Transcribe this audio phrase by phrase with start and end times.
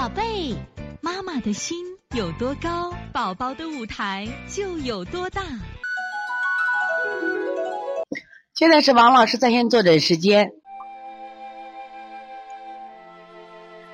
[0.00, 0.56] 宝贝，
[1.02, 1.76] 妈妈的心
[2.16, 5.42] 有多高，宝宝的舞台就有多大。
[8.54, 10.52] 现在是王老师在线坐诊时间。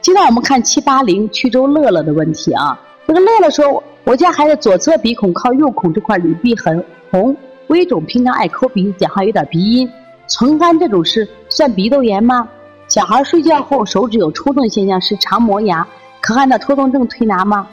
[0.00, 2.80] 今天我们看七八零曲州乐乐的问题啊。
[3.08, 7.36] 这个乐乐说，我家孩子左侧鼻孔靠右孔这块里壁很红，
[7.66, 9.90] 微肿，平常爱抠鼻子，讲话有点鼻音，
[10.28, 12.48] 唇干，这种是算鼻窦炎吗？
[12.96, 15.86] 小孩睡觉后手指有抽动现象，是常磨牙，
[16.22, 17.66] 可按照抽动症推拿吗？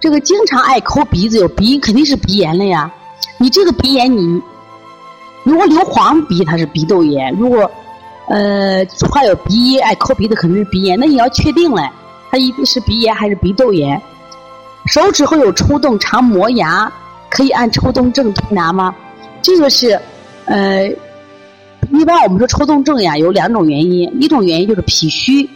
[0.00, 2.90] 这个经常爱抠鼻子有鼻音，肯定是鼻炎了呀。
[3.38, 4.42] 你这个鼻炎，你
[5.44, 7.70] 如果流黄鼻，它是鼻窦炎；如果
[8.26, 8.84] 呃
[9.14, 10.98] 还有鼻音爱抠鼻子，肯定是鼻炎。
[10.98, 11.88] 那你要确定嘞，
[12.28, 14.02] 它一定是鼻炎还是鼻窦炎？
[14.86, 16.92] 手指后有抽动，常磨牙，
[17.28, 18.92] 可以按抽动症推拿吗？
[19.40, 19.96] 这个是
[20.46, 20.90] 呃。
[21.92, 25.48] 一般我们说抽动症呀，有两种原因，一种原因就是脾虚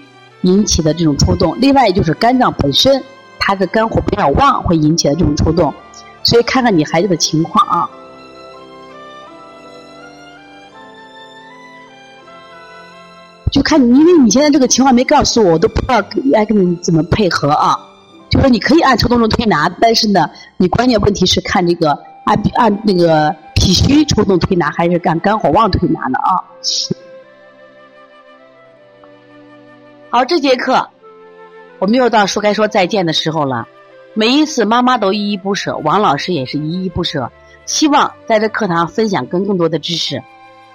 [0.43, 3.03] 引起的这种抽动，另外就是肝脏本身
[3.39, 5.73] 它的肝火比较旺会引起的这种抽动，
[6.25, 7.89] 所以看看你孩子的情况啊，
[13.53, 17.79] 就看你，因为你现在这个情况没告诉我，我都不知道该跟你怎么配合啊。
[18.29, 23.35] 就说你可以按抽动症推拿，但是呢，你关键问题是看这个按按那个。
[23.65, 26.37] 脾虚抽动推拿还是干肝火旺推拿呢啊？
[30.11, 30.87] 好，这节课
[31.79, 33.67] 我们又到说该说再见的时候了。
[34.13, 37.33] 每一次妈妈都依依不舍，王老师也是依依不舍，
[37.65, 40.23] 希望在这课堂分享更更多的知识。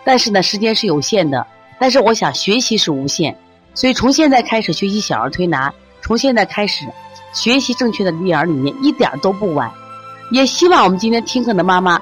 [0.04, 1.46] 但是呢，时间是有限的，
[1.80, 3.38] 但是我想学习是无限，
[3.76, 6.88] 所以从现在开始学习小儿推拿，从现在开始
[7.34, 9.72] 学习正确的育儿理念，一点都不晚。
[10.32, 12.02] 也希望我们今天听课的妈妈。